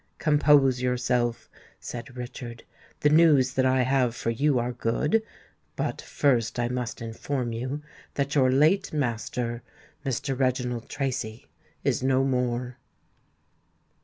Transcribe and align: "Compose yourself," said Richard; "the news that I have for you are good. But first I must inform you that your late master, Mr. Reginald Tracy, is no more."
"Compose 0.17 0.81
yourself," 0.81 1.47
said 1.79 2.17
Richard; 2.17 2.63
"the 3.01 3.09
news 3.11 3.53
that 3.53 3.67
I 3.67 3.83
have 3.83 4.15
for 4.15 4.31
you 4.31 4.57
are 4.57 4.71
good. 4.71 5.21
But 5.75 6.01
first 6.01 6.57
I 6.59 6.69
must 6.69 7.03
inform 7.03 7.51
you 7.53 7.83
that 8.15 8.33
your 8.33 8.51
late 8.51 8.91
master, 8.91 9.61
Mr. 10.03 10.35
Reginald 10.39 10.89
Tracy, 10.89 11.45
is 11.83 12.01
no 12.01 12.23
more." 12.23 12.79